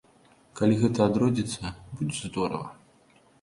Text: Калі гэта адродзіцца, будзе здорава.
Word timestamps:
Калі 0.59 0.77
гэта 0.83 0.99
адродзіцца, 1.09 1.73
будзе 2.01 2.21
здорава. 2.33 2.67